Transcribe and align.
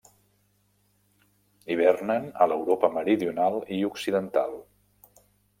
Hivernen 1.75 2.25
a 2.45 2.49
l'Europa 2.53 2.91
meridional 2.97 3.61
i 3.79 3.83
occidental. 3.91 4.61